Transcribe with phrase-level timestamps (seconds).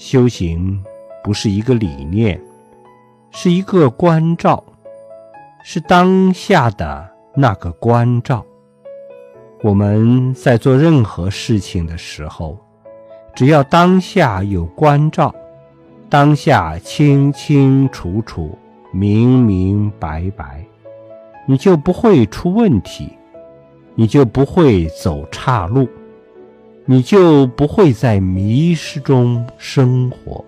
[0.00, 0.82] 修行
[1.22, 2.40] 不是一个理念，
[3.32, 4.64] 是一个关照，
[5.62, 8.42] 是当下的那个关照。
[9.62, 12.56] 我们在做任何事情的时候，
[13.34, 15.34] 只要当下有关照，
[16.08, 18.56] 当下清清楚楚、
[18.94, 20.64] 明明白白，
[21.46, 23.12] 你就不会出问题，
[23.94, 25.86] 你就不会走岔路。
[26.90, 30.44] 你就不会在迷失中生活。